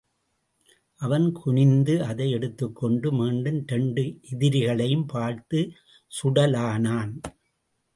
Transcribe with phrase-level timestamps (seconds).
[0.95, 5.71] அவன் குனிந்து அதை எடுத்துக் கொண்டு மீண்டும் இரண்டு எதிரிகளையும் பார்த்து
[6.11, 7.13] சுடலானான்.